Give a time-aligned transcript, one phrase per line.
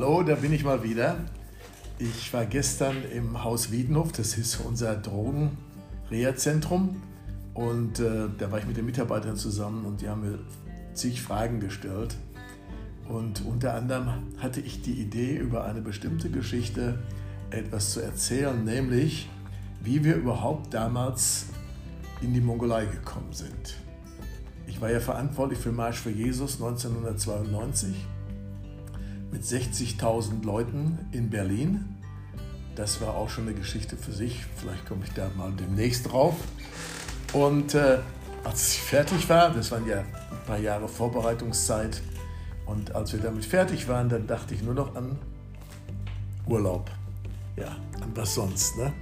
[0.00, 1.16] Hallo, da bin ich mal wieder.
[1.98, 7.02] Ich war gestern im Haus Wiedenhof, das ist unser Drogen-Reha-Zentrum.
[7.52, 10.38] Und äh, da war ich mit den Mitarbeitern zusammen und die haben mir
[10.94, 12.14] zig Fragen gestellt.
[13.08, 17.00] Und unter anderem hatte ich die Idee, über eine bestimmte Geschichte
[17.50, 19.28] etwas zu erzählen, nämlich
[19.82, 21.46] wie wir überhaupt damals
[22.20, 23.74] in die Mongolei gekommen sind.
[24.68, 27.96] Ich war ja verantwortlich für Marsch für Jesus 1992
[29.30, 31.96] mit 60.000 Leuten in Berlin.
[32.76, 34.44] Das war auch schon eine Geschichte für sich.
[34.56, 36.36] Vielleicht komme ich da mal demnächst drauf.
[37.32, 37.98] Und äh,
[38.44, 42.00] als ich fertig war, das waren ja ein paar Jahre Vorbereitungszeit,
[42.68, 45.18] und als wir damit fertig waren, dann dachte ich nur noch an
[46.46, 46.90] Urlaub.
[47.56, 48.76] Ja, an was sonst.
[48.76, 48.92] Ne?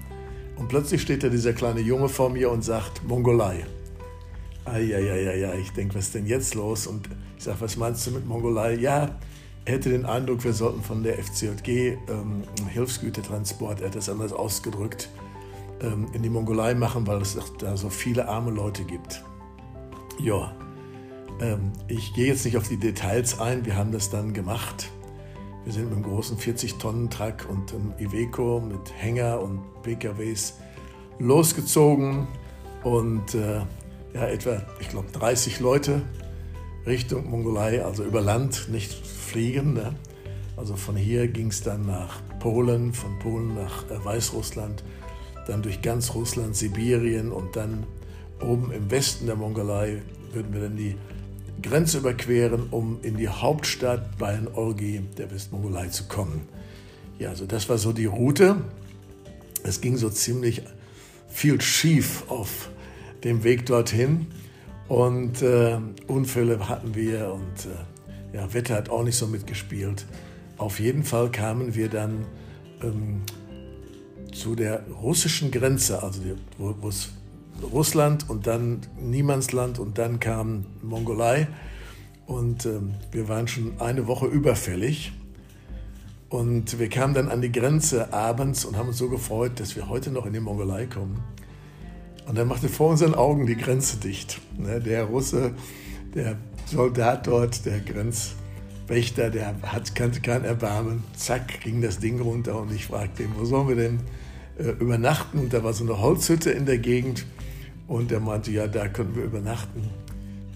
[0.56, 3.66] Und plötzlich steht da dieser kleine Junge vor mir und sagt, Mongolei.
[4.64, 6.86] Eieieiei, ich denke, was ist denn jetzt los?
[6.86, 8.74] Und ich sage, was meinst du mit Mongolei?
[8.74, 9.16] Ja,
[9.66, 15.08] hätte den Eindruck, wir sollten von der FCJG ähm, Hilfsgütertransport, er hat das anders ausgedrückt,
[15.82, 19.22] ähm, in die Mongolei machen, weil es da so viele arme Leute gibt.
[20.20, 20.54] Ja,
[21.40, 24.90] ähm, ich gehe jetzt nicht auf die Details ein, wir haben das dann gemacht.
[25.64, 30.54] Wir sind mit einem großen 40-Tonnen-Truck und einem Iveco mit Hänger und PKWs
[31.18, 32.28] losgezogen
[32.84, 33.62] und äh,
[34.14, 36.02] ja, etwa, ich glaube, 30 Leute
[36.86, 39.74] Richtung Mongolei, also über Land, nicht fliegen.
[39.74, 39.94] Ne?
[40.56, 44.84] Also von hier ging es dann nach Polen, von Polen nach äh, Weißrussland,
[45.46, 47.84] dann durch ganz Russland, Sibirien und dann
[48.40, 50.96] oben im Westen der Mongolei würden wir dann die
[51.62, 56.42] Grenze überqueren, um in die Hauptstadt Bayan-Orgi der Westmongolei zu kommen.
[57.18, 58.56] Ja, also das war so die Route.
[59.62, 60.62] Es ging so ziemlich
[61.28, 62.70] viel schief auf
[63.24, 64.26] dem Weg dorthin
[64.88, 70.06] und äh, Unfälle hatten wir und äh, ja, Wetter hat auch nicht so mitgespielt.
[70.58, 72.26] Auf jeden Fall kamen wir dann
[72.82, 73.22] ähm,
[74.32, 77.10] zu der russischen Grenze, also die, wo es
[77.62, 81.48] Russland und dann Niemandsland und dann kam Mongolei.
[82.26, 85.12] Und ähm, wir waren schon eine Woche überfällig.
[86.28, 89.88] Und wir kamen dann an die Grenze abends und haben uns so gefreut, dass wir
[89.88, 91.22] heute noch in die Mongolei kommen.
[92.26, 94.40] Und dann machte vor unseren Augen die Grenze dicht.
[94.58, 95.52] Ne, der Russe,
[96.14, 101.04] der Soldat dort, der Grenzwächter, der hat, kannte kein Erbarmen.
[101.16, 104.00] Zack, ging das Ding runter und ich fragte ihn, wo sollen wir denn
[104.58, 105.38] äh, übernachten?
[105.38, 107.24] Und da war so eine Holzhütte in der Gegend.
[107.86, 109.88] Und er meinte, ja, da können wir übernachten.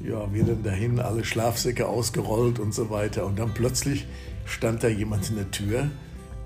[0.03, 3.27] Ja, wir dann dahin, alle Schlafsäcke ausgerollt und so weiter.
[3.27, 4.07] Und dann plötzlich
[4.45, 5.89] stand da jemand in der Tür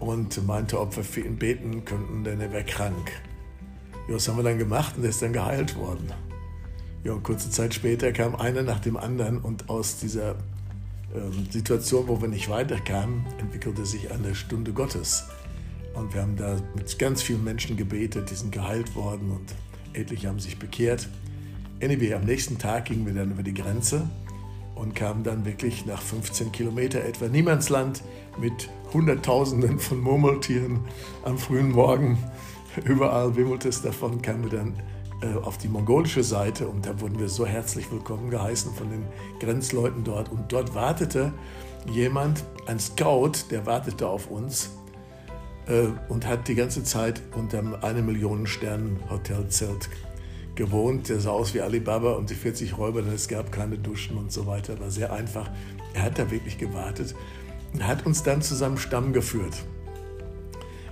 [0.00, 3.12] und meinte, ob wir für ihn beten könnten, denn er wäre krank.
[4.06, 6.12] Ja, das haben wir dann gemacht und er ist dann geheilt worden.
[7.04, 10.36] Ja, kurze Zeit später kam einer nach dem anderen und aus dieser
[11.14, 15.24] ähm, Situation, wo wir nicht weiterkamen, entwickelte sich eine Stunde Gottes.
[15.94, 19.54] Und wir haben da mit ganz vielen Menschen gebetet, die sind geheilt worden und
[19.98, 21.08] etliche haben sich bekehrt.
[21.82, 24.08] Anyway, am nächsten Tag gingen wir dann über die Grenze
[24.74, 28.02] und kamen dann wirklich nach 15 Kilometer etwa Niemandsland
[28.40, 30.80] mit Hunderttausenden von Murmeltieren
[31.24, 32.18] am frühen Morgen.
[32.84, 34.74] Überall wimmelte es davon, kamen wir dann
[35.22, 39.04] äh, auf die mongolische Seite und da wurden wir so herzlich willkommen geheißen von den
[39.38, 40.30] Grenzleuten dort.
[40.30, 41.32] Und dort wartete
[41.90, 44.70] jemand, ein Scout, der wartete auf uns
[45.66, 49.88] äh, und hat die ganze Zeit unter einem eine Millionen Sternen Hotelzelt
[50.56, 51.08] gewohnt.
[51.08, 54.32] Der sah aus wie Alibaba und die 40 Räuber, denn es gab keine Duschen und
[54.32, 54.80] so weiter.
[54.80, 55.48] War sehr einfach.
[55.92, 57.14] Er hat da wirklich gewartet
[57.72, 59.64] und hat uns dann zu seinem Stamm geführt.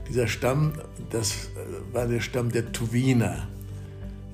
[0.09, 0.73] Dieser Stamm,
[1.11, 3.49] das äh, war der Stamm der Tuwiner.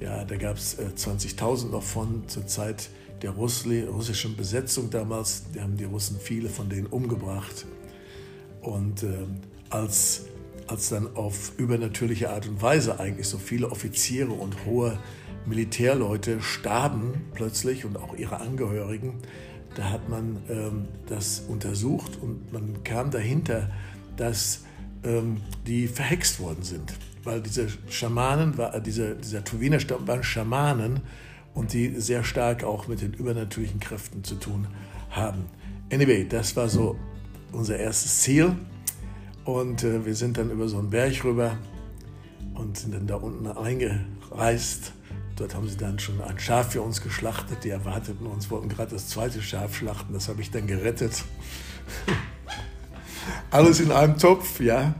[0.01, 2.91] Ja, da gab es 20.000 noch von zur Zeit
[3.23, 5.45] der russischen Besetzung damals.
[5.53, 7.67] Da haben die Russen viele von denen umgebracht.
[8.61, 9.27] Und äh,
[9.71, 10.27] als,
[10.67, 14.99] als dann auf übernatürliche Art und Weise eigentlich so viele Offiziere und hohe
[15.47, 19.15] Militärleute starben plötzlich und auch ihre Angehörigen,
[19.75, 23.71] da hat man ähm, das untersucht und man kam dahinter,
[24.17, 24.65] dass
[25.67, 26.95] die verhext worden sind.
[27.25, 31.01] Weil diese Schamanen, war, diese, dieser Tuwiner Stamm waren Schamanen
[31.55, 34.67] und die sehr stark auch mit den übernatürlichen Kräften zu tun
[35.11, 35.45] haben.
[35.93, 36.97] Anyway, das war so
[37.53, 38.55] unser erstes Ziel.
[39.45, 41.57] Und äh, wir sind dann über so einen Berg rüber
[42.55, 44.93] und sind dann da unten eingereist.
[45.37, 47.65] Dort haben sie dann schon ein Schaf für uns geschlachtet.
[47.65, 50.13] Die erwarteten uns, wollten gerade das zweite Schaf schlachten.
[50.13, 51.25] Das habe ich dann gerettet.
[53.51, 54.95] Alles in einem Topf, ja.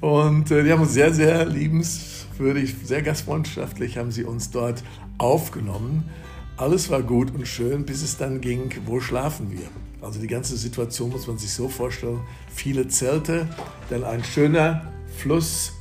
[0.00, 4.82] Und äh, die haben uns sehr, sehr liebenswürdig, sehr gastfreundschaftlich haben sie uns dort
[5.18, 6.08] aufgenommen.
[6.56, 9.66] alles war gut und schön, bis es dann ging, wo schlafen wir?
[10.02, 12.20] Also die ganze Situation muss man sich so vorstellen.
[12.54, 13.48] Viele Zelte,
[13.88, 15.72] dann ein schöner Fluss,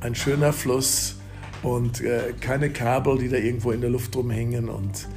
[0.00, 1.16] ein schöner Fluss
[1.62, 4.68] und äh, keine Kabel, die da irgendwo in der Luft rumhängen.
[4.68, 5.08] Und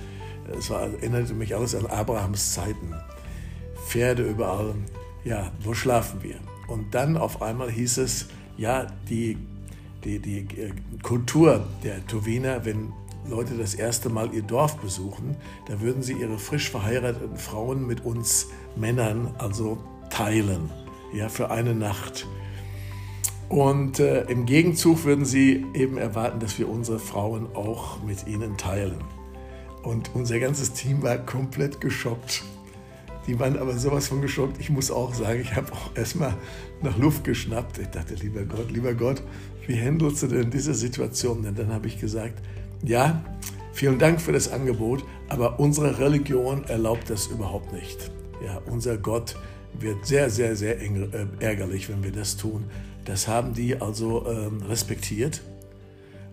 [0.52, 2.94] äh, es war, erinnerte mich alles an Abrahams Zeiten.
[3.88, 4.76] Pferde überall.
[5.28, 6.36] Ja, wo schlafen wir?
[6.70, 9.38] Und dann auf einmal hieß es, ja, die,
[10.06, 10.72] die, die äh,
[11.04, 12.94] Kultur der Tuwiner, wenn
[13.28, 15.36] Leute das erste Mal ihr Dorf besuchen,
[15.68, 18.48] da würden sie ihre frisch verheirateten Frauen mit uns
[18.78, 19.78] Männern also
[20.10, 20.70] teilen,
[21.14, 22.26] ja, für eine Nacht.
[23.50, 28.56] Und äh, im Gegenzug würden sie eben erwarten, dass wir unsere Frauen auch mit ihnen
[28.56, 29.04] teilen.
[29.84, 32.44] Und unser ganzes Team war komplett geschockt.
[33.28, 34.58] Die waren aber sowas von geschockt.
[34.60, 36.34] Ich muss auch sagen, ich habe auch erstmal
[36.82, 37.78] nach Luft geschnappt.
[37.78, 39.22] Ich dachte, lieber Gott, lieber Gott,
[39.68, 41.46] wie handelst du denn diese Situation?
[41.46, 42.42] Und dann habe ich gesagt,
[42.84, 43.24] ja,
[43.74, 48.12] vielen Dank für das Angebot, aber unsere Religion erlaubt das überhaupt nicht.
[48.46, 49.36] Ja, unser Gott
[49.78, 50.90] wird sehr, sehr, sehr äh,
[51.40, 52.66] ärgerlich, wenn wir das tun.
[53.04, 55.42] Das haben die also ähm, respektiert.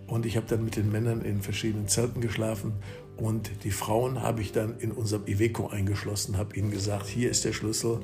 [0.07, 2.75] Und ich habe dann mit den Männern in verschiedenen Zelten geschlafen
[3.17, 7.45] und die Frauen habe ich dann in unserem Iveco eingeschlossen, habe ihnen gesagt, hier ist
[7.45, 8.01] der Schlüssel,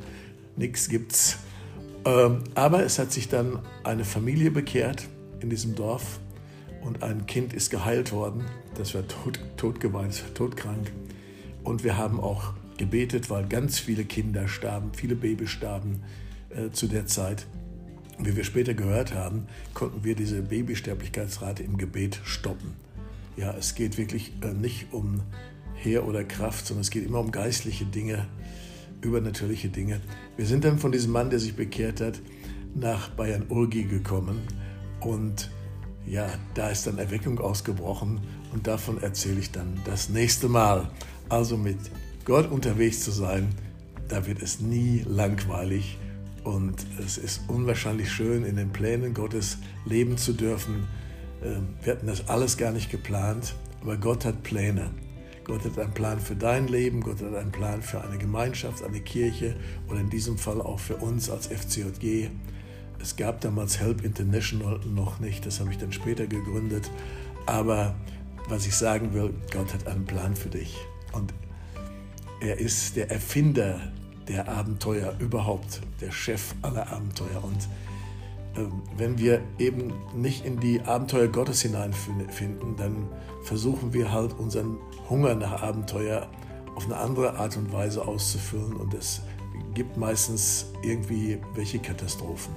[0.57, 1.39] nichts gibt's.
[2.05, 5.09] Ähm, aber es hat sich dann eine Familie bekehrt
[5.41, 6.21] in diesem Dorf
[6.83, 8.45] und ein Kind ist geheilt worden.
[8.77, 9.41] Das war tot,
[9.93, 10.93] war todkrank.
[11.65, 16.03] Und wir haben auch gebetet, weil ganz viele Kinder starben, viele Babys starben
[16.51, 17.47] äh, zu der Zeit.
[18.19, 22.77] Wie wir später gehört haben, konnten wir diese Babysterblichkeitsrate im Gebet stoppen.
[23.41, 25.23] Ja, es geht wirklich äh, nicht um
[25.73, 28.27] Heer oder Kraft, sondern es geht immer um geistliche Dinge,
[29.01, 30.03] übernatürliche Dinge.
[30.37, 32.21] Wir sind dann von diesem Mann, der sich bekehrt hat,
[32.75, 34.43] nach Bayern Urgi gekommen
[35.01, 35.51] und
[36.07, 38.21] ja, da ist dann Erweckung ausgebrochen
[38.53, 40.91] und davon erzähle ich dann das nächste Mal.
[41.31, 41.79] Also mit
[42.27, 43.49] Gott unterwegs zu sein,
[44.09, 45.97] da wird es nie langweilig
[46.45, 50.87] und es ist unwahrscheinlich schön, in den Plänen Gottes leben zu dürfen.
[51.43, 54.91] Ähm, wir hatten das alles gar nicht geplant, aber Gott hat Pläne.
[55.45, 59.01] Gott hat einen Plan für dein Leben, Gott hat einen Plan für eine Gemeinschaft, eine
[59.01, 59.57] Kirche
[59.89, 62.29] oder in diesem Fall auch für uns als FCJG.
[63.01, 66.91] Es gab damals Help International noch nicht, das habe ich dann später gegründet.
[67.47, 67.95] Aber
[68.49, 70.77] was ich sagen will, Gott hat einen Plan für dich.
[71.13, 71.33] Und
[72.41, 73.81] er ist der Erfinder
[74.29, 77.43] der Abenteuer überhaupt, der Chef aller Abenteuer.
[77.43, 77.69] Und
[78.97, 83.09] wenn wir eben nicht in die Abenteuer Gottes hineinfinden, dann
[83.43, 86.29] versuchen wir halt unseren Hunger nach Abenteuer
[86.75, 88.75] auf eine andere Art und Weise auszufüllen.
[88.75, 89.23] Und es
[89.75, 92.55] gibt meistens irgendwie welche Katastrophen.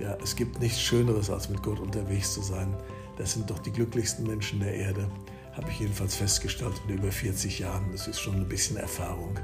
[0.00, 2.74] Ja, es gibt nichts Schöneres, als mit Gott unterwegs zu sein.
[3.16, 5.08] Das sind doch die glücklichsten Menschen der Erde,
[5.52, 7.84] habe ich jedenfalls festgestellt in über 40 Jahren.
[7.92, 9.38] Das ist schon ein bisschen Erfahrung.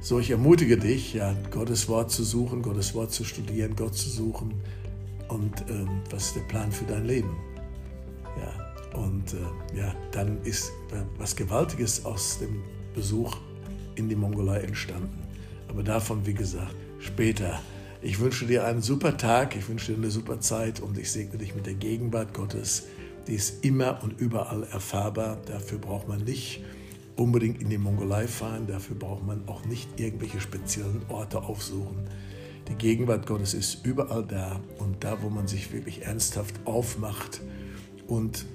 [0.00, 4.08] So, ich ermutige dich, ja, Gottes Wort zu suchen, Gottes Wort zu studieren, Gott zu
[4.08, 4.54] suchen.
[5.28, 7.36] Und ähm, was ist der Plan für dein Leben?
[8.40, 12.62] Ja, und äh, ja, dann ist äh, was Gewaltiges aus dem
[12.94, 13.36] Besuch
[13.96, 15.22] in die Mongolei entstanden.
[15.68, 17.60] Aber davon, wie gesagt, später.
[18.00, 21.36] Ich wünsche dir einen super Tag, ich wünsche dir eine super Zeit und ich segne
[21.36, 22.84] dich mit der Gegenwart Gottes.
[23.26, 25.38] Die ist immer und überall erfahrbar.
[25.46, 26.62] Dafür braucht man nicht
[27.16, 31.96] unbedingt in die Mongolei fahren, dafür braucht man auch nicht irgendwelche speziellen Orte aufsuchen.
[32.68, 37.40] Die Gegenwart Gottes ist überall da und da, wo man sich wirklich ernsthaft aufmacht
[38.06, 38.46] und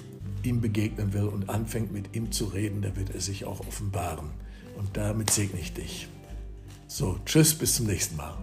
[0.43, 4.29] ihm begegnen will und anfängt mit ihm zu reden, da wird er sich auch offenbaren.
[4.77, 6.07] Und damit segne ich dich.
[6.87, 8.37] So, tschüss, bis zum nächsten Mal.